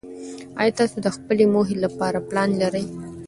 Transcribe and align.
ایا 0.59 0.75
تاسو 0.79 0.97
د 1.01 1.07
خپلې 1.15 1.45
موخې 1.53 1.75
لپاره 1.85 2.25
پلان 2.29 2.49
لرئ؟ 2.61 2.85